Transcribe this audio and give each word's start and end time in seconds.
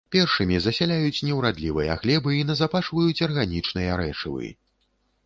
Першымі 0.13 0.55
засяляюць 0.65 1.23
неўрадлівыя 1.27 1.97
глебы 2.05 2.31
і 2.37 2.47
назапашваюць 2.51 3.23
арганічныя 3.27 4.01
рэчывы. 4.03 4.51